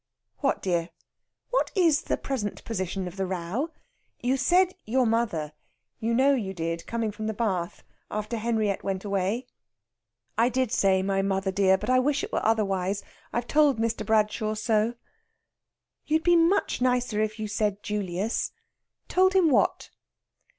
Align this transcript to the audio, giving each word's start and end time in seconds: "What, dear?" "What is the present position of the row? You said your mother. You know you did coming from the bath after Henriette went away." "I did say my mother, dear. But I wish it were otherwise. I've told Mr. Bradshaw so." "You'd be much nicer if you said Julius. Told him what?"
"What, 0.39 0.63
dear?" 0.63 0.89
"What 1.51 1.69
is 1.75 2.01
the 2.01 2.17
present 2.17 2.65
position 2.65 3.07
of 3.07 3.17
the 3.17 3.25
row? 3.27 3.69
You 4.19 4.35
said 4.35 4.73
your 4.83 5.05
mother. 5.05 5.53
You 5.99 6.15
know 6.15 6.33
you 6.33 6.55
did 6.55 6.87
coming 6.87 7.11
from 7.11 7.27
the 7.27 7.35
bath 7.35 7.83
after 8.09 8.37
Henriette 8.37 8.83
went 8.83 9.05
away." 9.05 9.45
"I 10.39 10.49
did 10.49 10.71
say 10.71 11.03
my 11.03 11.21
mother, 11.21 11.51
dear. 11.51 11.77
But 11.77 11.91
I 11.91 11.99
wish 11.99 12.23
it 12.23 12.33
were 12.33 12.43
otherwise. 12.43 13.03
I've 13.31 13.45
told 13.45 13.77
Mr. 13.77 14.03
Bradshaw 14.03 14.55
so." 14.55 14.95
"You'd 16.07 16.23
be 16.23 16.35
much 16.35 16.81
nicer 16.81 17.21
if 17.21 17.37
you 17.37 17.47
said 17.47 17.83
Julius. 17.83 18.53
Told 19.07 19.33
him 19.33 19.51
what?" 19.51 19.91